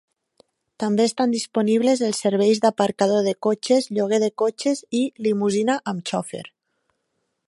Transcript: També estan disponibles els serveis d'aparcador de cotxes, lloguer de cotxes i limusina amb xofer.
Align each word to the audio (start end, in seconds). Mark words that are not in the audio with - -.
També 0.83 1.03
estan 1.09 1.33
disponibles 1.35 2.01
els 2.07 2.21
serveis 2.25 2.61
d'aparcador 2.63 3.21
de 3.27 3.35
cotxes, 3.47 3.89
lloguer 3.99 4.21
de 4.27 4.33
cotxes 4.45 4.85
i 5.01 5.05
limusina 5.27 5.77
amb 5.93 6.13
xofer. 6.13 6.45